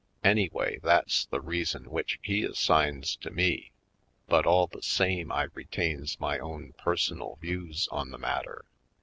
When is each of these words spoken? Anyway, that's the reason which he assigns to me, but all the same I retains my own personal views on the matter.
Anyway, 0.23 0.79
that's 0.81 1.27
the 1.27 1.39
reason 1.39 1.91
which 1.91 2.17
he 2.23 2.43
assigns 2.43 3.15
to 3.15 3.29
me, 3.29 3.69
but 4.25 4.47
all 4.47 4.65
the 4.65 4.81
same 4.81 5.31
I 5.31 5.43
retains 5.53 6.19
my 6.19 6.39
own 6.39 6.73
personal 6.75 7.37
views 7.39 7.87
on 7.91 8.09
the 8.09 8.17
matter. 8.17 8.65